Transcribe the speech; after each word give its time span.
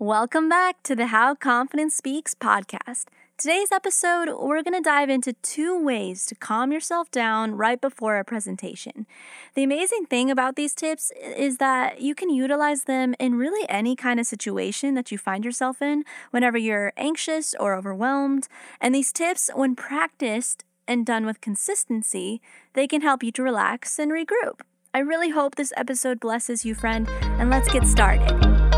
Welcome 0.00 0.48
back 0.48 0.82
to 0.84 0.96
the 0.96 1.08
How 1.08 1.34
Confidence 1.34 1.94
Speaks 1.94 2.34
podcast. 2.34 3.04
Today's 3.36 3.70
episode, 3.70 4.30
we're 4.34 4.62
going 4.62 4.72
to 4.72 4.80
dive 4.80 5.10
into 5.10 5.34
two 5.42 5.78
ways 5.78 6.24
to 6.24 6.34
calm 6.34 6.72
yourself 6.72 7.10
down 7.10 7.54
right 7.54 7.78
before 7.78 8.16
a 8.16 8.24
presentation. 8.24 9.06
The 9.54 9.62
amazing 9.62 10.06
thing 10.06 10.30
about 10.30 10.56
these 10.56 10.74
tips 10.74 11.12
is 11.22 11.58
that 11.58 12.00
you 12.00 12.14
can 12.14 12.30
utilize 12.30 12.84
them 12.84 13.14
in 13.18 13.34
really 13.34 13.68
any 13.68 13.94
kind 13.94 14.18
of 14.18 14.24
situation 14.24 14.94
that 14.94 15.12
you 15.12 15.18
find 15.18 15.44
yourself 15.44 15.82
in 15.82 16.04
whenever 16.30 16.56
you're 16.56 16.94
anxious 16.96 17.54
or 17.60 17.74
overwhelmed. 17.74 18.48
And 18.80 18.94
these 18.94 19.12
tips, 19.12 19.50
when 19.54 19.76
practiced 19.76 20.64
and 20.88 21.04
done 21.04 21.26
with 21.26 21.42
consistency, 21.42 22.40
they 22.72 22.88
can 22.88 23.02
help 23.02 23.22
you 23.22 23.32
to 23.32 23.42
relax 23.42 23.98
and 23.98 24.10
regroup. 24.10 24.62
I 24.94 25.00
really 25.00 25.28
hope 25.28 25.56
this 25.56 25.74
episode 25.76 26.20
blesses 26.20 26.64
you, 26.64 26.74
friend, 26.74 27.06
and 27.22 27.50
let's 27.50 27.70
get 27.70 27.86
started. 27.86 28.69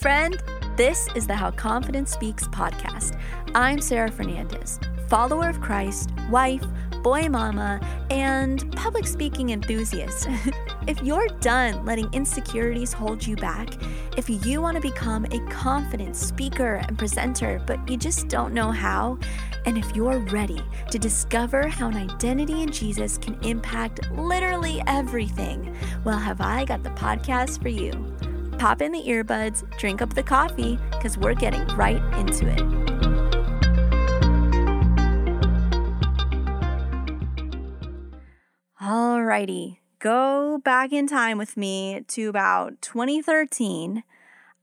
Friend. 0.00 0.42
This 0.78 1.08
is 1.14 1.26
the 1.26 1.34
How 1.34 1.50
Confidence 1.50 2.10
Speaks 2.10 2.48
podcast. 2.48 3.20
I'm 3.54 3.82
Sarah 3.82 4.10
Fernandez, 4.10 4.80
follower 5.08 5.50
of 5.50 5.60
Christ, 5.60 6.08
wife, 6.30 6.64
boy 7.02 7.28
mama, 7.28 7.86
and 8.10 8.74
public 8.76 9.06
speaking 9.06 9.50
enthusiast. 9.50 10.26
if 10.86 11.02
you're 11.02 11.28
done 11.40 11.84
letting 11.84 12.10
insecurities 12.14 12.94
hold 12.94 13.26
you 13.26 13.36
back, 13.36 13.74
if 14.16 14.30
you 14.46 14.62
want 14.62 14.76
to 14.76 14.80
become 14.80 15.26
a 15.26 15.46
confident 15.50 16.16
speaker 16.16 16.76
and 16.76 16.98
presenter, 16.98 17.62
but 17.66 17.86
you 17.86 17.98
just 17.98 18.28
don't 18.28 18.54
know 18.54 18.70
how, 18.70 19.18
and 19.66 19.76
if 19.76 19.94
you're 19.94 20.20
ready 20.30 20.62
to 20.90 20.98
discover 20.98 21.68
how 21.68 21.88
an 21.88 21.96
identity 21.96 22.62
in 22.62 22.72
Jesus 22.72 23.18
can 23.18 23.38
impact 23.44 24.10
literally 24.12 24.82
everything, 24.86 25.76
well, 26.04 26.18
have 26.18 26.40
I 26.40 26.64
got 26.64 26.82
the 26.82 26.90
podcast 26.90 27.60
for 27.60 27.68
you 27.68 28.10
pop 28.60 28.82
in 28.82 28.92
the 28.92 29.02
earbuds, 29.04 29.64
drink 29.78 30.02
up 30.02 30.12
the 30.12 30.22
coffee, 30.22 30.78
because 30.90 31.16
we're 31.16 31.32
getting 31.32 31.66
right 31.68 31.96
into 32.18 32.46
it. 32.46 32.60
Alrighty, 38.82 39.78
go 39.98 40.60
back 40.62 40.92
in 40.92 41.06
time 41.06 41.38
with 41.38 41.56
me 41.56 42.04
to 42.08 42.28
about 42.28 42.82
2013. 42.82 44.04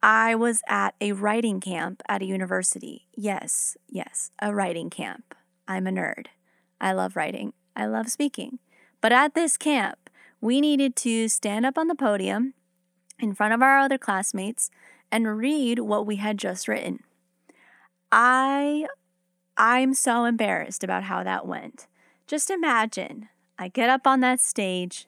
I 0.04 0.36
was 0.36 0.62
at 0.68 0.94
a 1.02 1.14
writing 1.14 1.60
camp 1.60 2.04
at 2.08 2.22
a 2.22 2.26
university. 2.26 3.08
Yes, 3.16 3.78
yes, 3.88 4.30
a 4.40 4.54
writing 4.54 4.92
camp. 4.92 5.34
I'm 5.68 5.88
a 5.88 5.92
nerd. 5.92 6.28
I 6.80 6.92
love 6.92 7.16
writing. 7.16 7.54
I 7.76 7.88
love 7.88 8.10
speaking. 8.10 8.60
But 9.02 9.12
at 9.12 9.34
this 9.34 9.58
camp, 9.58 10.12
we 10.40 10.62
needed 10.62 10.96
to 10.98 11.28
stand 11.28 11.66
up 11.66 11.80
on 11.80 11.88
the 11.88 11.96
podium 11.96 12.54
in 13.20 13.34
front 13.34 13.54
of 13.54 13.62
our 13.62 13.80
other 13.80 13.98
classmates 13.98 14.70
and 15.12 15.38
read 15.38 15.80
what 15.80 16.06
we 16.06 16.18
had 16.18 16.38
just 16.38 16.68
written. 16.68 17.04
I 18.12 18.88
I'm 19.58 19.94
so 19.94 20.26
embarrassed 20.26 20.84
about 20.84 21.04
how 21.04 21.24
that 21.24 21.48
went. 21.48 21.88
Just 22.28 22.50
imagine 22.50 23.30
I 23.58 23.70
get 23.70 23.90
up 23.90 24.06
on 24.06 24.20
that 24.20 24.40
stage 24.40 25.08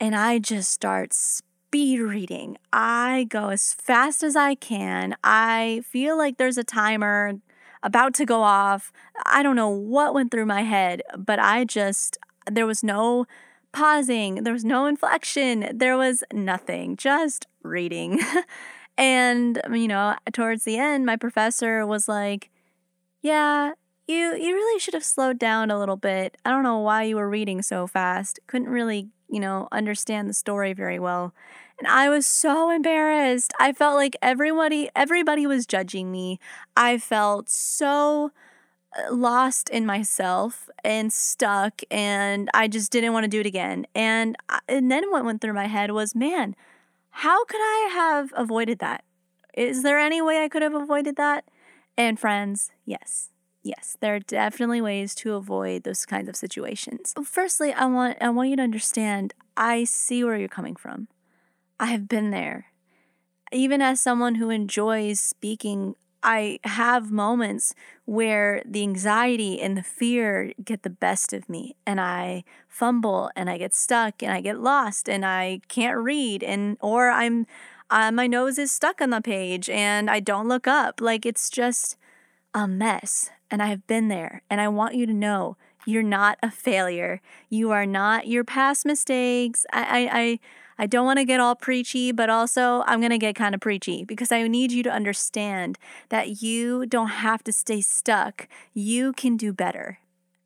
and 0.00 0.16
I 0.16 0.38
just 0.38 0.70
start 0.70 1.12
speed 1.12 2.00
reading. 2.00 2.56
I 2.72 3.26
go 3.28 3.50
as 3.50 3.74
fast 3.74 4.22
as 4.22 4.36
I 4.36 4.54
can. 4.54 5.14
I 5.22 5.82
feel 5.86 6.16
like 6.16 6.38
there's 6.38 6.56
a 6.56 6.64
timer 6.64 7.34
about 7.82 8.14
to 8.14 8.24
go 8.24 8.42
off. 8.42 8.92
I 9.26 9.42
don't 9.42 9.56
know 9.56 9.68
what 9.68 10.14
went 10.14 10.30
through 10.30 10.46
my 10.46 10.62
head, 10.62 11.02
but 11.16 11.38
I 11.38 11.64
just, 11.64 12.18
there 12.50 12.66
was 12.66 12.82
no 12.82 13.26
pausing, 13.72 14.44
there 14.44 14.52
was 14.52 14.64
no 14.64 14.86
inflection, 14.86 15.68
there 15.72 15.96
was 15.96 16.24
nothing, 16.32 16.96
just 16.96 17.46
reading. 17.62 18.20
and, 18.98 19.60
um, 19.64 19.74
you 19.74 19.88
know, 19.88 20.16
towards 20.32 20.64
the 20.64 20.78
end, 20.78 21.06
my 21.06 21.16
professor 21.16 21.86
was 21.86 22.08
like, 22.08 22.50
Yeah, 23.22 23.72
you, 24.06 24.34
you 24.34 24.54
really 24.54 24.80
should 24.80 24.94
have 24.94 25.04
slowed 25.04 25.38
down 25.38 25.70
a 25.70 25.78
little 25.78 25.96
bit. 25.96 26.36
I 26.44 26.50
don't 26.50 26.62
know 26.64 26.78
why 26.78 27.04
you 27.04 27.16
were 27.16 27.28
reading 27.30 27.62
so 27.62 27.86
fast. 27.86 28.40
Couldn't 28.46 28.68
really, 28.68 29.08
you 29.28 29.40
know, 29.40 29.68
understand 29.72 30.28
the 30.28 30.34
story 30.34 30.72
very 30.72 30.98
well. 30.98 31.32
And 31.78 31.88
I 31.88 32.08
was 32.08 32.26
so 32.26 32.70
embarrassed. 32.70 33.52
I 33.58 33.72
felt 33.72 33.96
like 33.96 34.16
everybody 34.20 34.90
everybody 34.94 35.46
was 35.46 35.66
judging 35.66 36.10
me. 36.12 36.38
I 36.76 36.98
felt 36.98 37.48
so 37.48 38.32
lost 39.10 39.68
in 39.68 39.86
myself 39.86 40.68
and 40.84 41.12
stuck 41.12 41.80
and 41.90 42.48
I 42.54 42.68
just 42.68 42.90
didn't 42.90 43.12
want 43.12 43.24
to 43.24 43.28
do 43.28 43.40
it 43.40 43.46
again. 43.46 43.86
And 43.94 44.36
and 44.68 44.90
then 44.90 45.10
what 45.10 45.24
went 45.24 45.40
through 45.40 45.54
my 45.54 45.66
head 45.66 45.92
was, 45.92 46.14
man, 46.14 46.56
how 47.10 47.44
could 47.44 47.60
I 47.60 47.90
have 47.92 48.32
avoided 48.36 48.78
that? 48.80 49.04
Is 49.54 49.82
there 49.82 49.98
any 49.98 50.22
way 50.22 50.42
I 50.42 50.48
could 50.48 50.62
have 50.62 50.74
avoided 50.74 51.16
that? 51.16 51.44
And 51.96 52.18
friends, 52.18 52.70
yes. 52.84 53.30
Yes, 53.62 53.96
there 54.00 54.14
are 54.14 54.20
definitely 54.20 54.80
ways 54.80 55.14
to 55.16 55.34
avoid 55.34 55.82
those 55.82 56.06
kinds 56.06 56.30
of 56.30 56.36
situations. 56.36 57.12
Firstly, 57.24 57.72
I 57.74 57.84
want 57.86 58.16
I 58.20 58.30
want 58.30 58.48
you 58.48 58.56
to 58.56 58.62
understand 58.62 59.34
I 59.56 59.84
see 59.84 60.24
where 60.24 60.38
you're 60.38 60.48
coming 60.48 60.76
from. 60.76 61.08
I 61.78 61.86
have 61.86 62.08
been 62.08 62.30
there. 62.30 62.66
Even 63.52 63.82
as 63.82 64.00
someone 64.00 64.36
who 64.36 64.48
enjoys 64.48 65.20
speaking 65.20 65.94
I 66.22 66.60
have 66.64 67.10
moments 67.10 67.74
where 68.04 68.62
the 68.64 68.82
anxiety 68.82 69.60
and 69.60 69.76
the 69.76 69.82
fear 69.82 70.52
get 70.62 70.82
the 70.82 70.90
best 70.90 71.32
of 71.32 71.48
me 71.48 71.76
and 71.86 72.00
I 72.00 72.44
fumble 72.68 73.30
and 73.34 73.48
I 73.48 73.58
get 73.58 73.74
stuck 73.74 74.22
and 74.22 74.32
I 74.32 74.40
get 74.40 74.60
lost 74.60 75.08
and 75.08 75.24
I 75.24 75.60
can't 75.68 75.98
read 75.98 76.42
and 76.42 76.76
or 76.80 77.10
I'm 77.10 77.46
uh, 77.90 78.12
my 78.12 78.26
nose 78.26 78.58
is 78.58 78.70
stuck 78.70 79.00
on 79.00 79.10
the 79.10 79.20
page 79.20 79.68
and 79.68 80.08
I 80.08 80.20
don't 80.20 80.48
look 80.48 80.66
up. 80.68 81.00
Like 81.00 81.26
it's 81.26 81.50
just 81.50 81.96
a 82.54 82.68
mess 82.68 83.30
and 83.50 83.62
I 83.62 83.66
have 83.66 83.86
been 83.86 84.08
there 84.08 84.42
and 84.50 84.60
I 84.60 84.68
want 84.68 84.94
you 84.94 85.06
to 85.06 85.14
know 85.14 85.56
you're 85.86 86.02
not 86.02 86.38
a 86.42 86.50
failure. 86.50 87.20
You 87.48 87.70
are 87.70 87.86
not 87.86 88.28
your 88.28 88.44
past 88.44 88.84
mistakes. 88.84 89.64
I 89.72 89.80
I, 89.80 90.20
I 90.20 90.38
I 90.80 90.86
don't 90.86 91.04
want 91.04 91.18
to 91.18 91.26
get 91.26 91.40
all 91.40 91.54
preachy, 91.54 92.10
but 92.10 92.30
also 92.30 92.84
I'm 92.86 93.00
going 93.00 93.10
to 93.10 93.18
get 93.18 93.34
kind 93.34 93.54
of 93.54 93.60
preachy 93.60 94.02
because 94.02 94.32
I 94.32 94.48
need 94.48 94.72
you 94.72 94.82
to 94.84 94.90
understand 94.90 95.78
that 96.08 96.40
you 96.40 96.86
don't 96.86 97.08
have 97.08 97.44
to 97.44 97.52
stay 97.52 97.82
stuck. 97.82 98.48
You 98.72 99.12
can 99.12 99.36
do 99.36 99.52
better. 99.52 99.98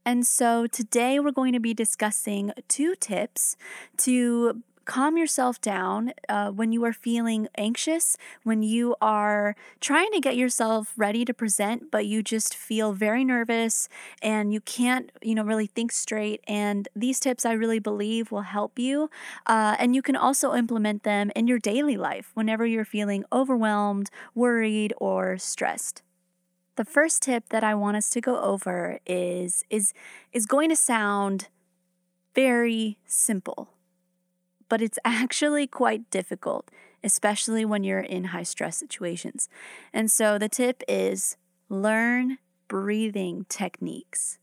And 0.05 0.27
so 0.27 0.67
today 0.67 1.21
we're 1.21 1.31
going 1.31 1.53
to 1.53 1.61
be 1.61 1.73
discussing 1.73 2.50
two 2.67 2.97
tips 2.97 3.56
to 3.99 4.65
calm 4.84 5.17
yourself 5.17 5.61
down 5.61 6.12
uh, 6.28 6.50
when 6.50 6.72
you 6.72 6.84
are 6.84 6.93
feeling 6.93 7.49
anxious, 7.56 8.17
when 8.43 8.62
you 8.62 8.95
are 9.00 9.56
trying 9.81 10.11
to 10.12 10.21
get 10.21 10.37
yourself 10.37 10.93
ready 10.97 11.25
to 11.25 11.34
present, 11.34 11.91
but 11.91 12.06
you 12.06 12.22
just 12.22 12.55
feel 12.55 12.93
very 12.93 13.25
nervous 13.25 13.89
and 14.23 14.53
you 14.53 14.61
can't, 14.61 15.11
you 15.23 15.34
know, 15.34 15.43
really 15.43 15.67
think 15.67 15.93
straight. 15.93 16.43
And 16.47 16.89
these 16.94 17.21
tips 17.21 17.44
I 17.44 17.53
really 17.53 17.78
believe 17.78 18.31
will 18.31 18.43
help 18.43 18.78
you. 18.78 19.11
Uh, 19.47 19.77
and 19.78 19.94
you 19.94 20.03
can 20.03 20.17
also 20.17 20.55
implement 20.55 21.03
them 21.03 21.31
in 21.34 21.47
your 21.47 21.59
daily 21.59 21.97
life 21.97 22.31
whenever 22.34 22.67
you're 22.67 22.84
feeling 22.84 23.25
overwhelmed, 23.33 24.11
worried, 24.34 24.93
or 24.99 25.39
stressed. 25.39 26.03
The 26.77 26.84
first 26.84 27.23
tip 27.23 27.49
that 27.50 27.62
I 27.62 27.75
want 27.75 27.97
us 27.97 28.11
to 28.11 28.21
go 28.21 28.41
over 28.41 28.99
is 29.06 29.65
is 29.71 29.93
is 30.33 30.44
going 30.44 30.71
to 30.71 30.77
sound 30.77 31.49
very 32.34 32.99
simple 33.06 33.75
but 34.75 34.83
it's 34.83 34.99
actually 35.05 35.69
quite 35.69 36.11
difficult, 36.11 36.69
especially 37.05 37.65
when 37.65 37.85
you're 37.85 38.01
in 38.01 38.25
high 38.25 38.43
stress 38.43 38.77
situations. 38.77 39.49
And 39.93 40.11
so 40.11 40.37
the 40.37 40.49
tip 40.49 40.83
is 40.89 41.37
learn 41.69 42.39
breathing 42.67 43.47
techniques. 43.49 44.41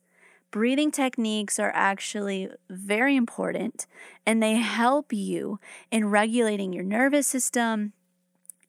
Breathing 0.50 0.90
techniques 0.90 1.60
are 1.60 1.74
actually 1.76 2.50
very 2.70 3.18
important 3.18 3.88
and 4.26 4.42
they 4.42 4.56
help 4.56 5.12
you 5.12 5.60
in 5.92 6.08
regulating 6.08 6.72
your 6.72 6.86
nervous 6.86 7.28
system, 7.28 7.92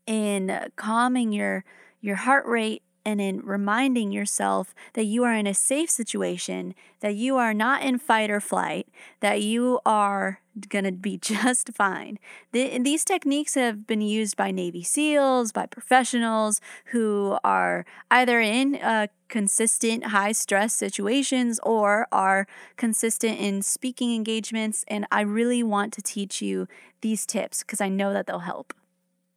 in 0.04 0.66
calming 0.74 1.30
your 1.30 1.64
your 2.00 2.16
heart 2.16 2.44
rate 2.44 2.82
and 3.04 3.20
in 3.20 3.40
reminding 3.40 4.12
yourself 4.12 4.74
that 4.94 5.04
you 5.04 5.24
are 5.24 5.34
in 5.34 5.46
a 5.46 5.54
safe 5.54 5.90
situation, 5.90 6.74
that 7.00 7.14
you 7.14 7.36
are 7.36 7.54
not 7.54 7.82
in 7.82 7.98
fight 7.98 8.30
or 8.30 8.40
flight, 8.40 8.88
that 9.20 9.42
you 9.42 9.80
are 9.84 10.40
going 10.68 10.84
to 10.84 10.92
be 10.92 11.18
just 11.22 11.70
fine. 11.74 12.18
The, 12.52 12.78
these 12.78 13.04
techniques 13.04 13.54
have 13.54 13.86
been 13.86 14.00
used 14.00 14.36
by 14.36 14.50
Navy 14.50 14.82
SEALs, 14.82 15.52
by 15.52 15.66
professionals 15.66 16.60
who 16.86 17.38
are 17.42 17.84
either 18.10 18.40
in 18.40 18.76
uh, 18.76 19.08
consistent 19.28 20.06
high 20.06 20.32
stress 20.32 20.74
situations 20.74 21.58
or 21.62 22.06
are 22.12 22.46
consistent 22.76 23.38
in 23.38 23.62
speaking 23.62 24.14
engagements. 24.14 24.84
And 24.88 25.06
I 25.10 25.22
really 25.22 25.62
want 25.62 25.92
to 25.94 26.02
teach 26.02 26.42
you 26.42 26.68
these 27.00 27.26
tips 27.26 27.62
because 27.62 27.80
I 27.80 27.88
know 27.88 28.12
that 28.12 28.26
they'll 28.26 28.40
help. 28.40 28.74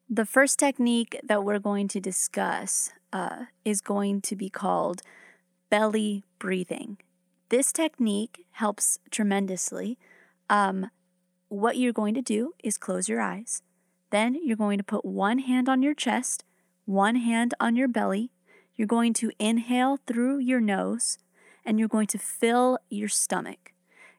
The 0.10 0.26
first 0.26 0.60
technique 0.60 1.20
that 1.24 1.44
we're 1.44 1.60
going 1.60 1.88
to 1.90 2.00
discuss 2.00 2.92
uh, 3.16 3.46
is 3.64 3.80
going 3.80 4.20
to 4.20 4.36
be 4.36 4.50
called 4.50 5.02
belly 5.70 6.24
breathing. 6.38 6.98
this 7.50 7.72
technique 7.72 8.46
helps 8.64 9.00
tremendously. 9.10 9.98
Um, 10.50 10.90
what 11.48 11.78
you're 11.78 11.94
going 11.94 12.16
to 12.16 12.22
do 12.22 12.54
is 12.64 12.78
close 12.78 13.08
your 13.08 13.22
eyes. 13.22 13.62
Then 14.10 14.36
you're 14.44 14.58
going 14.66 14.80
to 14.80 14.84
put 14.84 15.06
one 15.06 15.40
hand 15.40 15.70
on 15.70 15.82
your 15.82 15.94
chest, 15.94 16.44
one 16.86 17.16
hand 17.16 17.54
on 17.60 17.76
your 17.78 17.88
belly. 17.88 18.32
You're 18.76 18.96
going 18.98 19.14
to 19.22 19.32
inhale 19.40 19.98
through 20.08 20.40
your 20.40 20.60
nose 20.60 21.18
and 21.66 21.80
you're 21.80 21.96
going 21.98 22.08
to 22.08 22.18
fill 22.18 22.80
your 22.90 23.10
stomach. 23.10 23.72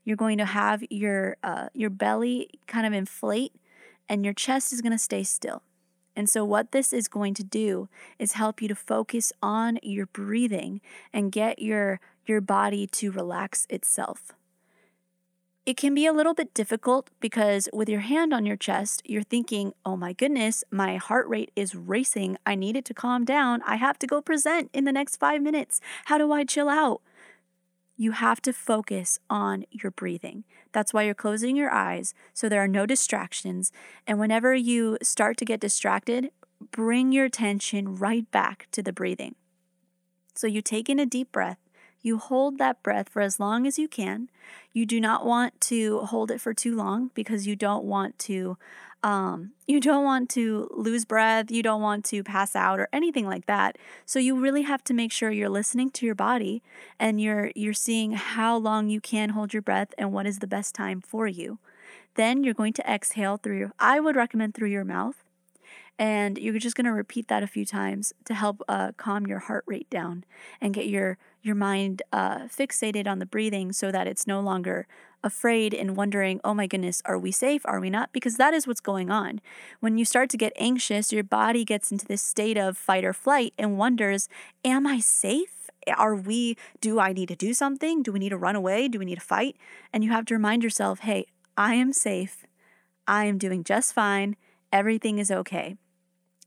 You're 0.04 0.16
going 0.24 0.38
to 0.38 0.46
have 0.46 0.82
your 0.88 1.36
uh, 1.42 1.68
your 1.74 1.90
belly 1.90 2.48
kind 2.66 2.86
of 2.86 2.92
inflate 2.94 3.52
and 4.08 4.24
your 4.24 4.34
chest 4.34 4.72
is 4.72 4.80
going 4.80 4.92
to 4.92 5.06
stay 5.10 5.24
still. 5.24 5.62
And 6.16 6.28
so, 6.30 6.44
what 6.44 6.72
this 6.72 6.92
is 6.92 7.06
going 7.08 7.34
to 7.34 7.44
do 7.44 7.88
is 8.18 8.32
help 8.32 8.62
you 8.62 8.68
to 8.68 8.74
focus 8.74 9.32
on 9.42 9.78
your 9.82 10.06
breathing 10.06 10.80
and 11.12 11.30
get 11.30 11.60
your, 11.60 12.00
your 12.24 12.40
body 12.40 12.86
to 12.86 13.12
relax 13.12 13.66
itself. 13.68 14.32
It 15.66 15.76
can 15.76 15.94
be 15.94 16.06
a 16.06 16.12
little 16.12 16.32
bit 16.32 16.54
difficult 16.54 17.10
because 17.18 17.68
with 17.72 17.88
your 17.88 18.00
hand 18.00 18.32
on 18.32 18.46
your 18.46 18.56
chest, 18.56 19.02
you're 19.04 19.24
thinking, 19.24 19.72
oh 19.84 19.96
my 19.96 20.12
goodness, 20.12 20.62
my 20.70 20.96
heart 20.96 21.28
rate 21.28 21.50
is 21.56 21.74
racing. 21.74 22.38
I 22.46 22.54
need 22.54 22.76
it 22.76 22.84
to 22.84 22.94
calm 22.94 23.24
down. 23.24 23.62
I 23.66 23.74
have 23.74 23.98
to 23.98 24.06
go 24.06 24.22
present 24.22 24.70
in 24.72 24.84
the 24.84 24.92
next 24.92 25.16
five 25.16 25.42
minutes. 25.42 25.80
How 26.04 26.18
do 26.18 26.30
I 26.30 26.44
chill 26.44 26.68
out? 26.68 27.02
You 27.96 28.12
have 28.12 28.42
to 28.42 28.52
focus 28.52 29.18
on 29.30 29.64
your 29.70 29.90
breathing. 29.90 30.44
That's 30.72 30.92
why 30.92 31.04
you're 31.04 31.14
closing 31.14 31.56
your 31.56 31.72
eyes 31.72 32.12
so 32.34 32.48
there 32.48 32.62
are 32.62 32.68
no 32.68 32.84
distractions. 32.84 33.72
And 34.06 34.18
whenever 34.18 34.54
you 34.54 34.98
start 35.02 35.38
to 35.38 35.46
get 35.46 35.60
distracted, 35.60 36.30
bring 36.70 37.12
your 37.12 37.24
attention 37.24 37.96
right 37.96 38.30
back 38.30 38.68
to 38.72 38.82
the 38.82 38.92
breathing. 38.92 39.34
So 40.34 40.46
you 40.46 40.60
take 40.60 40.90
in 40.90 40.98
a 40.98 41.06
deep 41.06 41.32
breath 41.32 41.58
you 42.06 42.18
hold 42.18 42.58
that 42.58 42.82
breath 42.84 43.08
for 43.08 43.20
as 43.20 43.40
long 43.40 43.66
as 43.66 43.80
you 43.80 43.88
can. 43.88 44.30
You 44.72 44.86
do 44.86 45.00
not 45.00 45.26
want 45.26 45.60
to 45.62 46.00
hold 46.02 46.30
it 46.30 46.40
for 46.40 46.54
too 46.54 46.76
long 46.76 47.10
because 47.14 47.48
you 47.48 47.56
don't 47.56 47.84
want 47.84 48.16
to 48.20 48.56
um, 49.02 49.50
you 49.66 49.80
don't 49.80 50.04
want 50.04 50.30
to 50.30 50.68
lose 50.72 51.04
breath, 51.04 51.50
you 51.50 51.62
don't 51.64 51.82
want 51.82 52.04
to 52.06 52.22
pass 52.22 52.54
out 52.54 52.78
or 52.78 52.88
anything 52.92 53.26
like 53.26 53.46
that. 53.46 53.76
So 54.04 54.20
you 54.20 54.38
really 54.38 54.62
have 54.62 54.84
to 54.84 54.94
make 54.94 55.10
sure 55.10 55.30
you're 55.32 55.48
listening 55.48 55.90
to 55.90 56.06
your 56.06 56.14
body 56.14 56.62
and 57.00 57.20
you're 57.20 57.50
you're 57.56 57.74
seeing 57.74 58.12
how 58.12 58.56
long 58.56 58.88
you 58.88 59.00
can 59.00 59.30
hold 59.30 59.52
your 59.52 59.62
breath 59.62 59.92
and 59.98 60.12
what 60.12 60.26
is 60.26 60.38
the 60.38 60.46
best 60.46 60.76
time 60.76 61.00
for 61.00 61.26
you. 61.26 61.58
Then 62.14 62.44
you're 62.44 62.54
going 62.54 62.72
to 62.74 62.88
exhale 62.90 63.36
through 63.36 63.72
I 63.80 63.98
would 63.98 64.14
recommend 64.14 64.54
through 64.54 64.70
your 64.70 64.84
mouth. 64.84 65.25
And 65.98 66.36
you're 66.36 66.58
just 66.58 66.76
going 66.76 66.84
to 66.84 66.92
repeat 66.92 67.28
that 67.28 67.42
a 67.42 67.46
few 67.46 67.64
times 67.64 68.12
to 68.24 68.34
help 68.34 68.62
uh, 68.68 68.92
calm 68.96 69.26
your 69.26 69.38
heart 69.38 69.64
rate 69.66 69.88
down 69.88 70.24
and 70.60 70.74
get 70.74 70.88
your 70.88 71.18
your 71.42 71.54
mind 71.54 72.02
uh, 72.12 72.40
fixated 72.40 73.06
on 73.06 73.20
the 73.20 73.24
breathing 73.24 73.72
so 73.72 73.92
that 73.92 74.08
it's 74.08 74.26
no 74.26 74.40
longer 74.40 74.86
afraid 75.22 75.72
and 75.72 75.96
wondering, 75.96 76.40
oh 76.42 76.52
my 76.52 76.66
goodness, 76.66 77.00
are 77.04 77.18
we 77.18 77.30
safe? 77.30 77.62
Are 77.64 77.80
we 77.80 77.88
not? 77.88 78.12
Because 78.12 78.36
that 78.36 78.52
is 78.52 78.66
what's 78.66 78.80
going 78.80 79.10
on. 79.10 79.40
When 79.78 79.96
you 79.96 80.04
start 80.04 80.28
to 80.30 80.36
get 80.36 80.52
anxious, 80.56 81.12
your 81.12 81.22
body 81.22 81.64
gets 81.64 81.92
into 81.92 82.04
this 82.04 82.20
state 82.20 82.58
of 82.58 82.76
fight 82.76 83.04
or 83.04 83.12
flight 83.12 83.54
and 83.56 83.78
wonders, 83.78 84.28
am 84.64 84.86
I 84.86 84.98
safe? 84.98 85.70
Are 85.96 86.16
we, 86.16 86.56
do 86.80 86.98
I 86.98 87.12
need 87.12 87.28
to 87.28 87.36
do 87.36 87.54
something? 87.54 88.02
Do 88.02 88.10
we 88.10 88.18
need 88.18 88.30
to 88.30 88.36
run 88.36 88.56
away? 88.56 88.88
Do 88.88 88.98
we 88.98 89.04
need 89.04 89.20
to 89.20 89.20
fight? 89.20 89.56
And 89.92 90.02
you 90.02 90.10
have 90.10 90.26
to 90.26 90.34
remind 90.34 90.64
yourself, 90.64 91.00
hey, 91.00 91.26
I 91.56 91.74
am 91.74 91.92
safe. 91.92 92.44
I 93.06 93.26
am 93.26 93.38
doing 93.38 93.62
just 93.62 93.94
fine. 93.94 94.34
Everything 94.72 95.20
is 95.20 95.30
okay. 95.30 95.76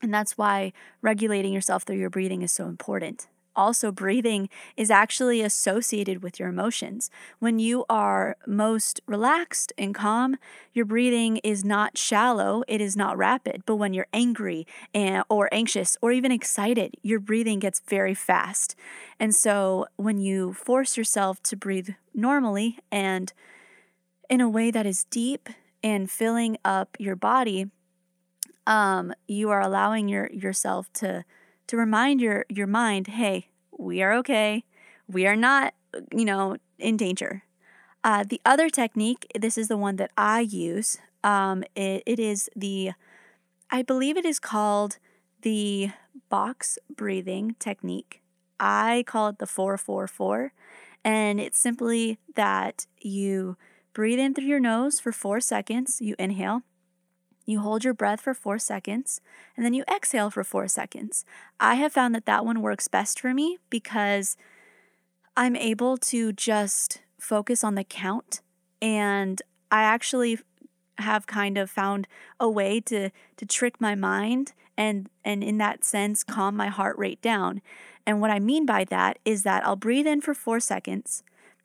And 0.02 0.14
that's 0.14 0.38
why 0.38 0.74
regulating 1.02 1.54
yourself 1.54 1.84
through 1.84 1.98
your 1.98 2.10
breathing 2.10 2.42
is 2.42 2.52
so 2.52 2.68
important. 2.68 3.28
Also, 3.56 3.92
breathing 3.92 4.48
is 4.78 4.90
actually 4.90 5.42
associated 5.42 6.24
with 6.24 6.40
your 6.40 6.48
emotions. 6.48 7.10
When 7.40 7.60
you 7.60 7.84
are 7.90 8.38
most 8.48 9.02
relaxed 9.06 9.74
and 9.78 9.94
calm, 9.94 10.38
your 10.72 10.86
breathing 10.86 11.38
is 11.38 11.66
not 11.66 11.98
shallow, 11.98 12.64
it 12.70 12.80
is 12.80 12.96
not 12.96 13.18
rapid. 13.18 13.64
But 13.66 13.76
when 13.76 13.94
you're 13.94 14.08
angry 14.14 14.66
and, 14.94 15.26
or 15.30 15.50
anxious 15.52 15.98
or 16.02 16.14
even 16.14 16.32
excited, 16.32 16.96
your 17.02 17.20
breathing 17.20 17.60
gets 17.60 17.82
very 17.82 18.14
fast. 18.14 18.76
And 19.20 19.36
so, 19.36 19.88
when 19.98 20.20
you 20.20 20.54
force 20.54 20.96
yourself 20.96 21.44
to 21.44 21.58
breathe 21.58 21.90
normally 22.14 22.78
and 22.92 23.34
in 24.30 24.40
a 24.40 24.50
way 24.50 24.72
that 24.72 24.86
is 24.86 25.04
deep 25.06 25.50
and 25.84 26.10
filling 26.10 26.58
up 26.64 26.96
your 27.00 27.16
body, 27.16 27.68
um, 28.70 29.14
you 29.28 29.50
are 29.50 29.60
allowing 29.60 30.08
your 30.08 30.30
yourself 30.32 30.94
to 30.94 31.26
to 31.68 31.76
remind 31.78 32.22
your 32.22 32.46
your 32.48 32.68
mind, 32.68 33.08
hey, 33.08 33.50
we 33.78 34.02
are 34.02 34.14
okay. 34.14 34.64
We 35.08 35.26
are 35.26 35.36
not, 35.36 35.74
you 36.14 36.24
know, 36.24 36.58
in 36.78 36.96
danger. 36.96 37.44
Uh, 38.04 38.24
the 38.28 38.40
other 38.46 38.70
technique, 38.70 39.28
this 39.38 39.58
is 39.58 39.68
the 39.68 39.78
one 39.78 39.96
that 39.98 40.12
I 40.16 40.42
use. 40.42 41.00
Um, 41.24 41.64
it, 41.76 42.04
it 42.06 42.20
is 42.20 42.50
the, 42.56 42.92
I 43.70 43.82
believe 43.82 44.16
it 44.16 44.26
is 44.26 44.40
called 44.40 45.00
the 45.42 45.92
box 46.30 46.78
breathing 46.96 47.56
technique. 47.60 48.22
I 48.60 49.04
call 49.06 49.30
it 49.30 49.40
the 49.40 49.48
444. 49.48 50.54
And 51.04 51.40
it's 51.40 51.58
simply 51.58 52.20
that 52.36 52.86
you 53.02 53.58
breathe 53.94 54.20
in 54.20 54.34
through 54.34 54.46
your 54.46 54.60
nose 54.60 55.00
for 55.00 55.12
four 55.12 55.40
seconds, 55.42 56.00
you 56.00 56.16
inhale, 56.20 56.62
you 57.50 57.60
hold 57.60 57.84
your 57.84 57.94
breath 57.94 58.22
for 58.22 58.34
four 58.34 58.60
seconds, 58.60 59.22
and 59.56 59.66
then 59.66 59.74
you 59.74 59.84
exhale 59.92 60.30
for 60.30 60.44
four 60.44 60.68
seconds. 60.68 61.26
I 61.60 61.76
have 61.76 61.94
found 61.94 62.14
that 62.16 62.26
that 62.26 62.46
one 62.46 62.62
works 62.62 62.88
best 62.88 63.20
for 63.20 63.34
me 63.34 63.58
because 63.70 64.38
I'm 65.36 65.56
able 65.56 65.98
to 65.98 66.32
just 66.34 67.02
focus 67.20 67.64
on 67.64 67.76
the 67.76 67.84
count. 67.84 68.42
And 68.82 69.42
I 69.72 69.84
actually 69.84 70.40
have 71.00 71.28
kind 71.28 71.58
of 71.58 71.70
found 71.70 72.08
a 72.40 72.50
way 72.50 72.82
to 72.82 73.10
to 73.38 73.46
trick 73.46 73.80
my 73.80 73.96
mind 73.96 74.54
and 74.78 75.10
and 75.24 75.44
in 75.44 75.58
that 75.58 75.84
sense 75.84 76.24
calm 76.24 76.56
my 76.56 76.68
heart 76.68 76.98
rate 76.98 77.22
down. 77.22 77.62
And 78.06 78.20
what 78.20 78.32
I 78.32 78.40
mean 78.40 78.66
by 78.66 78.84
that 78.86 79.20
is 79.24 79.44
that 79.44 79.66
I'll 79.66 79.76
breathe 79.76 80.08
in 80.08 80.20
for 80.20 80.34
4 80.34 80.60
seconds 80.60 81.24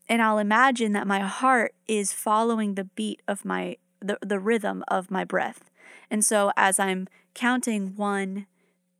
and 0.09 0.23
I'll 0.23 0.39
imagine 0.39 0.93
that 0.93 1.07
my 1.07 1.21
heart 1.21 1.75
is 1.89 2.13
following 2.13 2.75
the 2.75 2.85
beat 2.85 3.23
of 3.27 3.45
my 3.45 3.77
the, 4.07 4.19
the 4.21 4.39
rhythm 4.39 4.85
of 4.89 5.11
my 5.11 5.25
breath. 5.25 5.71
And 6.11 6.25
so 6.25 6.53
as 6.57 6.79
I'm 6.79 7.09
counting 7.35 7.97
one, 7.97 8.47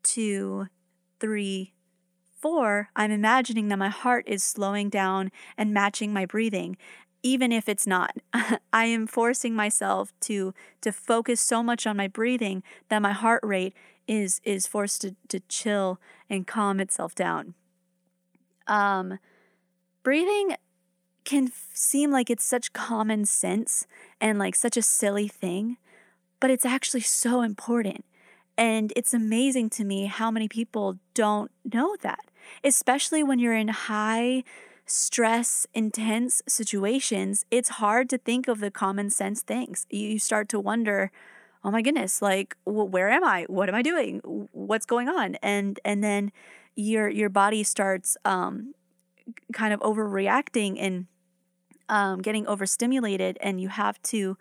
two, 0.03 0.69
three, 1.21 1.73
four, 2.41 2.89
I'm 2.97 3.11
imagining 3.11 3.69
that 3.69 3.79
my 3.79 3.89
heart 3.89 4.25
is 4.27 4.43
slowing 4.43 4.89
down 4.89 5.31
and 5.57 5.73
matching 5.73 6.13
my 6.13 6.27
breathing. 6.27 6.77
Even 7.23 7.53
if 7.53 7.69
it's 7.69 7.87
not, 7.87 8.17
I 8.73 8.85
am 8.87 9.07
forcing 9.07 9.55
myself 9.55 10.13
to 10.23 10.53
to 10.83 10.93
focus 10.93 11.41
so 11.41 11.63
much 11.63 11.87
on 11.87 11.97
my 11.97 12.09
breathing 12.09 12.63
that 12.91 13.01
my 13.01 13.13
heart 13.13 13.43
rate 13.43 13.75
is 14.07 14.41
is 14.45 14.67
forced 14.67 15.01
to, 15.03 15.17
to 15.29 15.41
chill 15.49 15.99
and 16.29 16.47
calm 16.47 16.81
itself 16.81 17.15
down. 17.15 17.55
Um, 18.67 19.19
breathing 20.03 20.57
can 21.25 21.47
f- 21.49 21.69
seem 21.73 22.11
like 22.11 22.31
it's 22.31 22.45
such 22.45 22.73
common 22.73 23.25
sense 23.25 23.87
and 24.21 24.39
like 24.39 24.55
such 24.55 24.77
a 24.77 24.83
silly 24.83 25.29
thing, 25.29 25.77
but 26.41 26.51
it's 26.51 26.67
actually 26.67 27.01
so 27.01 27.43
important. 27.43 28.05
And 28.57 28.93
it's 28.95 29.13
amazing 29.13 29.71
to 29.71 29.85
me 29.85 30.07
how 30.07 30.31
many 30.31 30.49
people 30.49 30.99
don't 31.15 31.51
know 31.73 31.97
that, 32.03 32.21
especially 32.63 33.23
when 33.23 33.39
you're 33.39 33.57
in 33.57 33.69
high 33.69 34.45
stress, 34.87 35.67
intense 35.75 36.43
situations. 36.47 37.45
It's 37.51 37.71
hard 37.71 38.09
to 38.11 38.19
think 38.19 38.49
of 38.49 38.61
the 38.61 38.71
common 38.71 39.11
sense 39.11 39.43
things. 39.43 39.87
You 39.91 40.19
start 40.19 40.49
to 40.51 40.61
wonder, 40.61 41.11
oh 41.65 41.71
my 41.71 41.83
goodness, 41.83 42.23
like 42.23 42.57
where 42.65 43.09
am 43.09 43.25
I? 43.25 43.45
What 43.49 43.69
am 43.69 43.75
I 43.75 43.83
doing? 43.83 44.21
What's 44.53 44.87
going 44.87 45.09
on? 45.09 45.37
And 45.37 45.81
and 45.85 46.05
then 46.05 46.31
your 46.77 47.09
your 47.09 47.29
body 47.29 47.63
starts 47.63 48.17
um, 48.25 48.75
kind 49.53 49.73
of 49.73 49.81
overreacting 49.81 50.77
and 50.79 51.07
um, 51.89 52.23
getting 52.23 52.47
overstimulated, 52.47 53.39
and 53.41 53.61
you 53.61 53.69
have 53.69 54.01
to 54.03 54.37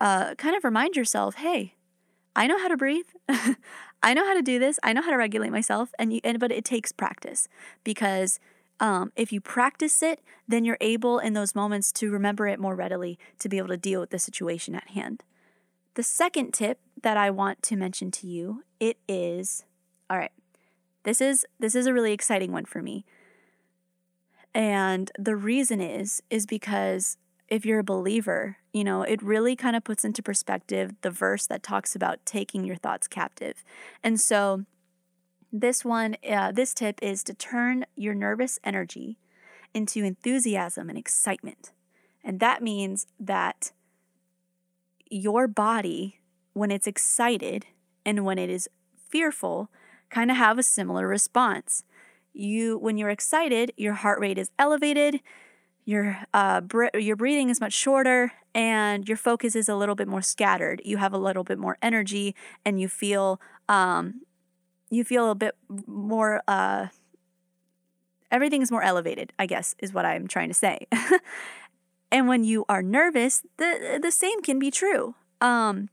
uh, 0.00 0.34
kind 0.36 0.56
of 0.56 0.64
remind 0.64 0.96
yourself, 0.96 1.36
hey, 1.36 1.74
I 2.34 2.46
know 2.46 2.58
how 2.58 2.68
to 2.68 2.76
breathe. 2.76 3.06
I 4.02 4.14
know 4.14 4.24
how 4.24 4.34
to 4.34 4.42
do 4.42 4.58
this. 4.58 4.78
I 4.82 4.92
know 4.92 5.02
how 5.02 5.10
to 5.10 5.16
regulate 5.16 5.50
myself. 5.50 5.92
And 5.98 6.12
you, 6.12 6.20
and 6.24 6.38
but 6.38 6.50
it 6.50 6.64
takes 6.64 6.92
practice 6.92 7.48
because 7.84 8.40
um, 8.80 9.12
if 9.14 9.32
you 9.32 9.40
practice 9.40 10.02
it, 10.02 10.20
then 10.48 10.64
you're 10.64 10.78
able 10.80 11.18
in 11.18 11.34
those 11.34 11.54
moments 11.54 11.92
to 11.92 12.10
remember 12.10 12.48
it 12.48 12.58
more 12.58 12.74
readily 12.74 13.18
to 13.38 13.48
be 13.48 13.58
able 13.58 13.68
to 13.68 13.76
deal 13.76 14.00
with 14.00 14.10
the 14.10 14.18
situation 14.18 14.74
at 14.74 14.90
hand. 14.90 15.22
The 15.94 16.02
second 16.02 16.52
tip 16.52 16.80
that 17.02 17.16
I 17.16 17.30
want 17.30 17.62
to 17.64 17.76
mention 17.76 18.10
to 18.12 18.26
you, 18.26 18.64
it 18.80 18.96
is 19.06 19.64
all 20.08 20.18
right. 20.18 20.32
This 21.04 21.20
is 21.20 21.46
this 21.60 21.74
is 21.74 21.86
a 21.86 21.92
really 21.92 22.12
exciting 22.12 22.52
one 22.52 22.64
for 22.64 22.82
me. 22.82 23.04
And 24.54 25.10
the 25.18 25.36
reason 25.36 25.80
is 25.80 26.22
is 26.30 26.46
because 26.46 27.16
if 27.48 27.66
you're 27.66 27.80
a 27.80 27.84
believer, 27.84 28.56
you 28.72 28.84
know, 28.84 29.02
it 29.02 29.22
really 29.22 29.56
kind 29.56 29.76
of 29.76 29.84
puts 29.84 30.04
into 30.04 30.22
perspective 30.22 30.94
the 31.02 31.10
verse 31.10 31.46
that 31.46 31.62
talks 31.62 31.94
about 31.94 32.24
taking 32.24 32.64
your 32.64 32.76
thoughts 32.76 33.06
captive. 33.06 33.64
And 34.02 34.20
so, 34.20 34.64
this 35.52 35.84
one, 35.84 36.16
uh, 36.26 36.52
this 36.52 36.72
tip 36.72 36.98
is 37.02 37.22
to 37.24 37.34
turn 37.34 37.84
your 37.94 38.14
nervous 38.14 38.58
energy 38.64 39.18
into 39.74 40.02
enthusiasm 40.02 40.88
and 40.88 40.98
excitement. 40.98 41.72
And 42.24 42.40
that 42.40 42.62
means 42.62 43.06
that 43.20 43.72
your 45.10 45.46
body, 45.46 46.20
when 46.54 46.70
it's 46.70 46.86
excited 46.86 47.66
and 48.06 48.24
when 48.24 48.38
it 48.38 48.48
is 48.48 48.68
fearful, 49.10 49.68
kind 50.08 50.30
of 50.30 50.38
have 50.38 50.58
a 50.58 50.62
similar 50.62 51.06
response. 51.06 51.84
You, 52.34 52.78
when 52.78 52.96
you're 52.96 53.10
excited, 53.10 53.72
your 53.76 53.94
heart 53.94 54.20
rate 54.20 54.38
is 54.38 54.50
elevated, 54.58 55.20
your 55.84 56.18
uh, 56.32 56.60
br- 56.60 56.96
your 56.96 57.16
breathing 57.16 57.50
is 57.50 57.60
much 57.60 57.72
shorter, 57.72 58.32
and 58.54 59.08
your 59.08 59.16
focus 59.16 59.56
is 59.56 59.68
a 59.68 59.74
little 59.74 59.94
bit 59.94 60.06
more 60.06 60.22
scattered. 60.22 60.80
You 60.84 60.98
have 60.98 61.12
a 61.12 61.18
little 61.18 61.44
bit 61.44 61.58
more 61.58 61.76
energy, 61.82 62.34
and 62.64 62.80
you 62.80 62.88
feel 62.88 63.40
um, 63.68 64.22
you 64.90 65.04
feel 65.04 65.30
a 65.30 65.34
bit 65.34 65.56
more. 65.86 66.42
Uh, 66.46 66.88
everything's 68.30 68.70
more 68.70 68.82
elevated. 68.82 69.32
I 69.38 69.46
guess 69.46 69.74
is 69.80 69.92
what 69.92 70.06
I'm 70.06 70.28
trying 70.28 70.48
to 70.48 70.54
say. 70.54 70.86
and 72.12 72.28
when 72.28 72.44
you 72.44 72.64
are 72.68 72.82
nervous, 72.82 73.42
the 73.56 73.98
the 74.00 74.12
same 74.12 74.40
can 74.42 74.58
be 74.58 74.70
true. 74.70 75.16
Um, 75.40 75.88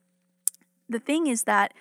the 0.88 1.00
thing 1.00 1.28
is 1.28 1.44
that 1.44 1.74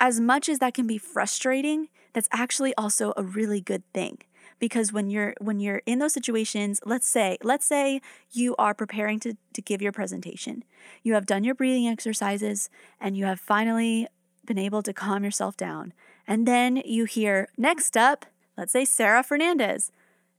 as 0.00 0.20
much 0.20 0.48
as 0.48 0.58
that 0.60 0.74
can 0.74 0.86
be 0.86 0.96
frustrating, 0.96 1.88
that's 2.12 2.28
actually 2.32 2.74
also 2.76 3.12
a 3.16 3.22
really 3.22 3.60
good 3.60 3.82
thing. 3.92 4.18
Because 4.58 4.92
when 4.92 5.08
you're 5.08 5.34
when 5.40 5.60
you're 5.60 5.82
in 5.86 6.00
those 6.00 6.12
situations 6.12 6.80
let's 6.84 7.08
say 7.08 7.38
let's 7.42 7.64
say 7.64 8.00
you 8.32 8.56
are 8.56 8.74
preparing 8.74 9.20
to, 9.20 9.36
to 9.52 9.62
give 9.62 9.80
your 9.80 9.92
presentation. 9.92 10.64
You 11.02 11.14
have 11.14 11.26
done 11.26 11.44
your 11.44 11.54
breathing 11.54 11.86
exercises 11.86 12.68
and 13.00 13.16
you 13.16 13.24
have 13.24 13.38
finally 13.38 14.08
been 14.44 14.58
able 14.58 14.82
to 14.82 14.92
calm 14.92 15.22
yourself 15.22 15.56
down. 15.56 15.92
And 16.26 16.46
then 16.46 16.82
you 16.84 17.04
hear 17.04 17.48
next 17.56 17.96
up 17.96 18.26
let's 18.56 18.72
say 18.72 18.84
sarah 18.84 19.22
fernandez. 19.22 19.92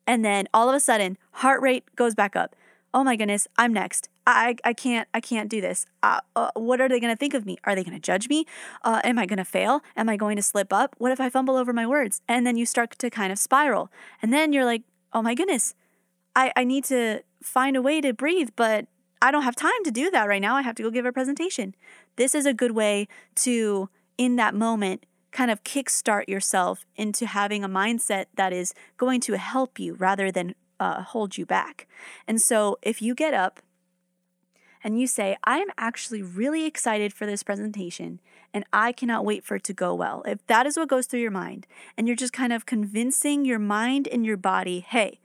And 0.05 0.25
then 0.25 0.47
all 0.53 0.67
of 0.67 0.75
a 0.75 0.79
sudden 0.79 1.17
heart 1.33 1.61
rate 1.61 1.95
goes 1.95 2.15
back 2.15 2.35
up 2.35 2.55
oh 2.93 3.03
my 3.03 3.15
goodness 3.15 3.47
i'm 3.57 3.73
next 3.73 4.09
I, 4.31 4.55
I 4.63 4.73
can't 4.73 5.07
I 5.13 5.21
can't 5.21 5.49
do 5.49 5.59
this. 5.59 5.85
Uh, 6.03 6.19
uh, 6.35 6.51
what 6.53 6.79
are 6.79 6.87
they 6.87 6.99
going 6.99 7.11
to 7.11 7.17
think 7.17 7.33
of 7.33 7.45
me? 7.45 7.57
Are 7.63 7.73
they 7.73 7.83
going 7.83 7.95
to 7.95 7.99
judge 7.99 8.29
me? 8.29 8.45
Uh, 8.83 9.01
am 9.03 9.17
I 9.17 9.25
going 9.25 9.37
to 9.37 9.45
fail? 9.45 9.81
Am 9.97 10.07
I 10.07 10.17
going 10.17 10.35
to 10.35 10.43
slip 10.43 10.71
up? 10.71 10.95
What 10.99 11.11
if 11.11 11.19
I 11.19 11.29
fumble 11.29 11.57
over 11.57 11.73
my 11.73 11.87
words? 11.87 12.21
And 12.27 12.45
then 12.45 12.55
you 12.55 12.65
start 12.65 12.97
to 12.99 13.09
kind 13.09 13.31
of 13.31 13.39
spiral. 13.39 13.91
And 14.21 14.31
then 14.31 14.53
you're 14.53 14.65
like, 14.65 14.83
oh 15.13 15.21
my 15.21 15.33
goodness, 15.33 15.73
I, 16.35 16.51
I 16.55 16.63
need 16.63 16.83
to 16.85 17.21
find 17.41 17.75
a 17.75 17.81
way 17.81 18.01
to 18.01 18.13
breathe, 18.13 18.49
but 18.55 18.85
I 19.21 19.31
don't 19.31 19.43
have 19.43 19.55
time 19.55 19.83
to 19.83 19.91
do 19.91 20.11
that 20.11 20.27
right 20.27 20.41
now. 20.41 20.55
I 20.55 20.61
have 20.61 20.75
to 20.75 20.83
go 20.83 20.91
give 20.91 21.05
a 21.05 21.11
presentation. 21.11 21.75
This 22.15 22.35
is 22.35 22.45
a 22.45 22.53
good 22.53 22.71
way 22.71 23.07
to, 23.37 23.89
in 24.17 24.35
that 24.35 24.53
moment, 24.53 25.05
kind 25.31 25.51
of 25.51 25.63
kickstart 25.63 26.27
yourself 26.27 26.85
into 26.95 27.25
having 27.25 27.63
a 27.63 27.69
mindset 27.69 28.25
that 28.35 28.53
is 28.53 28.73
going 28.97 29.21
to 29.21 29.37
help 29.37 29.79
you 29.79 29.95
rather 29.95 30.31
than 30.31 30.53
uh, 30.79 31.03
hold 31.03 31.37
you 31.37 31.45
back. 31.45 31.87
And 32.27 32.41
so 32.41 32.77
if 32.81 33.01
you 33.01 33.15
get 33.15 33.33
up 33.33 33.61
and 34.83 34.99
you 34.99 35.07
say, 35.07 35.37
I 35.43 35.57
am 35.57 35.67
actually 35.77 36.21
really 36.21 36.65
excited 36.65 37.13
for 37.13 37.25
this 37.25 37.43
presentation 37.43 38.19
and 38.53 38.63
I 38.73 38.91
cannot 38.91 39.25
wait 39.25 39.43
for 39.43 39.55
it 39.55 39.63
to 39.65 39.73
go 39.73 39.93
well. 39.93 40.23
If 40.25 40.45
that 40.47 40.65
is 40.65 40.77
what 40.77 40.89
goes 40.89 41.05
through 41.05 41.19
your 41.19 41.31
mind 41.31 41.67
and 41.97 42.07
you're 42.07 42.15
just 42.15 42.33
kind 42.33 42.53
of 42.53 42.65
convincing 42.65 43.45
your 43.45 43.59
mind 43.59 44.07
and 44.07 44.25
your 44.25 44.37
body, 44.37 44.79
hey, 44.79 45.19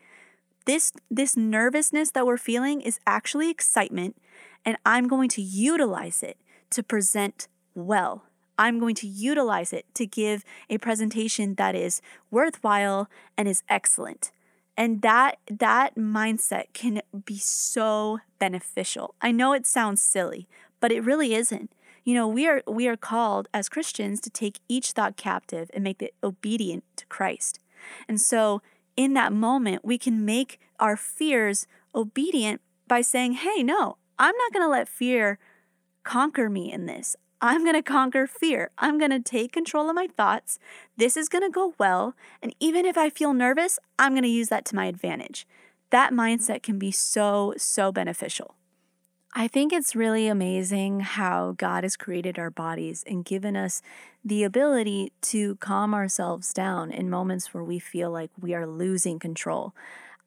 this 0.67 0.93
this 1.11 1.37
nervousness 1.37 2.11
that 2.13 2.27
we're 2.27 2.39
feeling 2.39 2.81
is 2.81 2.99
actually 3.07 3.51
excitement 3.51 4.17
and 4.65 4.77
I'm 4.85 5.09
going 5.09 5.29
to 5.31 5.43
utilize 5.43 6.23
it 6.23 6.39
to 6.71 6.83
present 6.83 7.49
well. 7.75 8.25
I'm 8.57 8.79
going 8.79 8.95
to 8.97 9.07
utilize 9.07 9.73
it 9.73 9.87
to 9.95 10.07
give 10.07 10.45
a 10.71 10.79
presentation 10.79 11.57
that 11.57 11.75
is 11.75 12.01
worthwhile 12.31 13.09
and 13.37 13.49
is 13.49 13.63
excellent. 13.69 14.33
And 14.77 15.03
that 15.03 15.39
that 15.49 15.95
mindset 15.97 16.73
can 16.73 17.01
be 17.25 17.39
so 17.39 18.19
beneficial. 18.39 19.15
I 19.21 19.31
know 19.31 19.53
it 19.53 19.67
sounds 19.67 20.03
silly, 20.03 20.49
but 20.81 20.91
it 20.91 21.05
really 21.05 21.35
isn't. 21.35 21.73
You 22.03 22.15
know, 22.15 22.29
we 22.29 22.47
are 22.47 22.63
we 22.67 22.89
are 22.89 22.97
called 22.97 23.49
as 23.55 23.69
Christians 23.69 24.21
to 24.23 24.31
take 24.31 24.61
each 24.69 24.93
thought 24.93 25.17
captive 25.17 25.71
and 25.73 25.85
make 25.85 26.03
it 26.03 26.15
obedient 26.23 26.85
to 26.97 27.07
Christ. 27.07 27.61
And 28.09 28.21
so 28.21 28.63
in 28.97 29.15
that 29.15 29.33
moment, 29.33 29.85
we 29.85 29.99
can 29.99 30.25
make 30.25 30.61
our 30.81 30.97
fears 30.97 31.67
obedient 31.95 32.61
by 32.89 33.01
saying, 33.01 33.35
"Hey, 33.35 33.63
no, 33.63 33.97
I'm 34.19 34.37
not 34.37 34.53
going 34.53 34.65
to 34.65 34.71
let 34.71 34.89
fear 34.89 35.39
conquer 36.03 36.51
me 36.51 36.71
in 36.71 36.87
this. 36.87 37.17
I'm 37.41 37.63
going 37.63 37.75
to 37.75 37.83
conquer 37.83 38.27
fear. 38.27 38.71
I'm 38.79 38.99
going 38.99 39.11
to 39.11 39.21
take 39.21 39.53
control 39.53 39.89
of 39.89 39.95
my 39.95 40.07
thoughts. 40.07 40.59
This 40.97 41.17
is 41.17 41.29
going 41.29 41.43
to 41.43 41.51
go 41.51 41.75
well. 41.79 42.15
And 42.43 42.55
even 42.61 42.87
if 42.87 42.97
I 42.97 43.11
feel 43.11 43.35
nervous, 43.35 43.79
I'm 43.99 44.13
going 44.13 44.23
to 44.23 44.29
use 44.29 44.49
that 44.49 44.65
to 44.67 44.77
my 44.77 44.87
advantage. 44.87 45.47
That 45.91 46.13
mindset 46.13 46.63
can 46.63 46.79
be 46.79 46.91
so, 46.91 47.55
so 47.57 47.93
beneficial. 47.93 48.55
I 49.37 49.49
think 49.49 49.73
it's 49.73 49.97
really 49.97 50.29
amazing 50.29 51.01
how 51.01 51.55
God 51.57 51.83
has 51.83 51.97
created 51.97 52.39
our 52.39 52.51
bodies 52.51 53.03
and 53.05 53.25
given 53.25 53.57
us 53.57 53.83
the 54.25 54.45
ability 54.45 55.13
to 55.23 55.57
calm 55.57 55.93
ourselves 55.93 56.53
down 56.53 56.93
in 56.93 57.11
moments 57.11 57.53
where 57.53 57.65
we 57.65 57.81
feel 57.81 58.13
like 58.13 58.31
we 58.41 58.55
are 58.55 58.67
losing 58.67 59.19
control. 59.19 59.75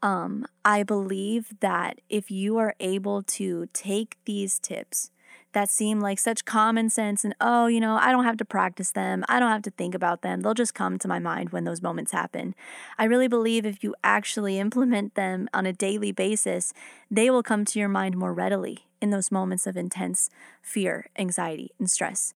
Um, 0.04 0.46
I 0.66 0.84
believe 0.84 1.54
that 1.62 2.02
if 2.10 2.30
you 2.30 2.58
are 2.58 2.76
able 2.82 3.24
to 3.24 3.70
take 3.72 4.18
these 4.26 4.60
tips, 4.60 5.12
that 5.58 5.72
seem 5.72 6.00
like 6.00 6.20
such 6.20 6.46
common 6.46 6.88
sense 6.88 7.26
and 7.26 7.34
oh, 7.42 7.66
you 7.66 7.80
know, 7.80 7.98
I 8.00 8.12
don't 8.12 8.26
have 8.26 8.38
to 8.38 8.46
practice 8.46 8.92
them. 8.92 9.26
I 9.28 9.40
don't 9.40 9.50
have 9.50 9.64
to 9.64 9.72
think 9.72 9.96
about 9.96 10.22
them. 10.22 10.42
They'll 10.42 10.54
just 10.54 10.76
come 10.76 11.00
to 11.00 11.08
my 11.08 11.18
mind 11.18 11.50
when 11.50 11.64
those 11.64 11.82
moments 11.82 12.12
happen. 12.12 12.54
I 13.00 13.06
really 13.06 13.28
believe 13.28 13.66
if 13.66 13.84
you 13.84 13.96
actually 14.04 14.60
implement 14.60 15.16
them 15.16 15.50
on 15.56 15.66
a 15.66 15.74
daily 15.74 16.12
basis, 16.12 16.74
they 17.10 17.32
will 17.32 17.42
come 17.42 17.66
to 17.66 17.80
your 17.80 17.90
mind 17.90 18.16
more 18.16 18.36
readily 18.36 18.86
in 19.02 19.10
those 19.10 19.32
moments 19.32 19.66
of 19.66 19.76
intense 19.76 20.30
fear, 20.62 21.08
anxiety, 21.18 21.72
and 21.80 21.90
stress. 21.90 22.36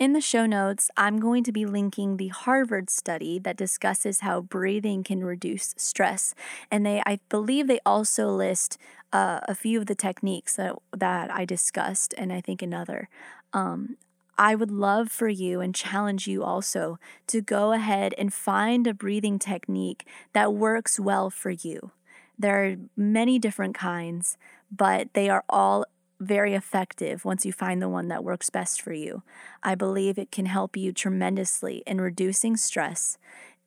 In 0.00 0.14
the 0.14 0.20
show 0.22 0.46
notes, 0.46 0.90
I'm 0.96 1.20
going 1.20 1.44
to 1.44 1.52
be 1.52 1.66
linking 1.66 2.16
the 2.16 2.28
Harvard 2.28 2.88
study 2.88 3.38
that 3.40 3.58
discusses 3.58 4.20
how 4.20 4.40
breathing 4.40 5.04
can 5.04 5.22
reduce 5.22 5.74
stress. 5.76 6.34
And 6.70 6.86
they, 6.86 7.02
I 7.04 7.20
believe, 7.28 7.66
they 7.66 7.80
also 7.84 8.28
list 8.28 8.78
uh, 9.12 9.40
a 9.42 9.54
few 9.54 9.78
of 9.78 9.84
the 9.84 9.94
techniques 9.94 10.56
that, 10.56 10.74
that 10.96 11.30
I 11.30 11.44
discussed, 11.44 12.14
and 12.16 12.32
I 12.32 12.40
think 12.40 12.62
another. 12.62 13.10
Um, 13.52 13.98
I 14.38 14.54
would 14.54 14.70
love 14.70 15.10
for 15.12 15.28
you 15.28 15.60
and 15.60 15.74
challenge 15.74 16.26
you 16.26 16.42
also 16.42 16.98
to 17.26 17.42
go 17.42 17.72
ahead 17.72 18.14
and 18.16 18.32
find 18.32 18.86
a 18.86 18.94
breathing 18.94 19.38
technique 19.38 20.06
that 20.32 20.54
works 20.54 20.98
well 20.98 21.28
for 21.28 21.50
you. 21.50 21.90
There 22.38 22.64
are 22.64 22.76
many 22.96 23.38
different 23.38 23.74
kinds, 23.74 24.38
but 24.74 25.12
they 25.12 25.28
are 25.28 25.44
all 25.46 25.84
very 26.20 26.54
effective 26.54 27.24
once 27.24 27.44
you 27.44 27.52
find 27.52 27.80
the 27.80 27.88
one 27.88 28.08
that 28.08 28.22
works 28.22 28.50
best 28.50 28.80
for 28.80 28.92
you. 28.92 29.22
I 29.62 29.74
believe 29.74 30.18
it 30.18 30.30
can 30.30 30.46
help 30.46 30.76
you 30.76 30.92
tremendously 30.92 31.82
in 31.86 32.00
reducing 32.00 32.56
stress 32.56 33.18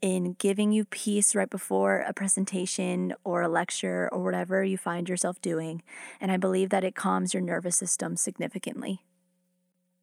in 0.03 0.35
giving 0.37 0.73
you 0.73 0.83
peace 0.83 1.33
right 1.33 1.49
before 1.49 1.99
a 1.99 2.11
presentation 2.11 3.13
or 3.23 3.41
a 3.41 3.47
lecture 3.47 4.09
or 4.11 4.21
whatever 4.21 4.61
you 4.61 4.77
find 4.77 5.07
yourself 5.07 5.41
doing. 5.41 5.81
And 6.19 6.29
I 6.29 6.35
believe 6.35 6.71
that 6.71 6.83
it 6.83 6.93
calms 6.93 7.33
your 7.33 7.41
nervous 7.41 7.77
system 7.77 8.17
significantly. 8.17 9.01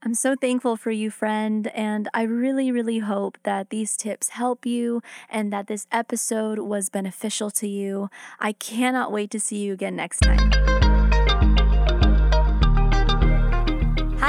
I'm 0.02 0.14
so 0.14 0.35
thankful 0.35 0.78
for 0.78 0.90
you, 0.90 1.11
friend, 1.11 1.66
and 1.75 2.09
I 2.14 2.23
really, 2.23 2.73
really 2.73 3.00
hope 3.00 3.37
that 3.42 3.69
these 3.69 3.95
tips 3.95 4.30
help 4.30 4.64
you 4.64 5.02
and 5.28 5.52
that 5.52 5.66
this 5.66 5.87
episode 5.92 6.61
was 6.61 6.88
beneficial 6.88 7.50
to 7.50 7.69
you. 7.69 8.09
I 8.38 8.52
cannot 8.52 9.12
wait 9.12 9.30
to 9.33 9.38
see 9.38 9.59
you 9.59 9.75
again 9.75 9.97
next 9.97 10.21
time. 10.21 10.70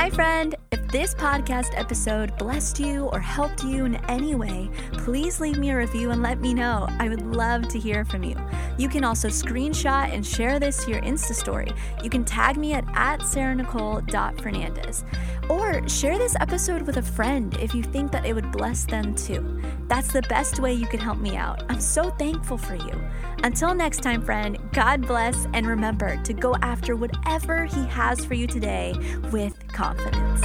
Hi, 0.02 0.10
friend. 0.10 0.56
If 0.72 0.81
this 0.92 1.16
podcast 1.16 1.70
episode 1.80 2.38
blessed 2.38 2.78
you 2.78 3.06
or 3.14 3.20
helped 3.20 3.64
you 3.64 3.86
in 3.86 3.96
any 4.10 4.36
way, 4.36 4.70
please 4.92 5.40
leave 5.40 5.58
me 5.58 5.70
a 5.70 5.78
review 5.78 6.12
and 6.12 6.22
let 6.22 6.42
me 6.42 6.54
know. 6.54 6.86
I 7.00 7.08
would 7.08 7.22
love 7.22 7.70
to 7.70 7.80
hear 7.80 8.04
from 8.04 8.24
you. 8.24 8.36
You 8.78 8.90
can 8.90 9.06
also 9.06 9.30
screenshot 9.30 10.14
and 10.14 10.26
share 10.26 10.60
this 10.60 10.84
to 10.84 10.92
your 10.92 11.02
Insta 11.02 11.34
story. 11.34 11.72
You 12.04 12.10
can 12.10 12.26
tag 12.26 12.58
me 12.58 12.74
at, 12.74 12.84
at 12.94 13.22
sarahnicole.fernandez. 13.22 15.06
Or 15.50 15.88
share 15.88 16.18
this 16.18 16.36
episode 16.42 16.82
with 16.82 16.98
a 16.98 17.02
friend 17.02 17.56
if 17.62 17.74
you 17.74 17.84
think 17.84 18.12
that 18.12 18.26
it 18.26 18.34
would 18.34 18.52
bless 18.52 18.84
them 18.84 19.16
too. 19.16 19.62
That's 19.88 20.12
the 20.12 20.24
best 20.24 20.60
way 20.60 20.74
you 20.74 20.88
can 20.88 21.00
help 21.00 21.20
me 21.20 21.38
out. 21.38 21.64
I'm 21.70 21.82
so 21.82 22.10
thankful 22.12 22.58
for 22.58 22.76
you. 22.76 23.02
Until 23.44 23.74
next 23.74 24.04
time, 24.04 24.22
friend, 24.22 24.58
God 24.74 25.08
bless, 25.08 25.48
and 25.54 25.66
remember 25.66 26.22
to 26.24 26.34
go 26.34 26.56
after 26.62 26.96
whatever 26.96 27.66
He 27.66 27.86
has 27.86 28.26
for 28.26 28.34
you 28.34 28.46
today 28.46 28.94
with 29.32 29.56
confidence. 29.70 30.42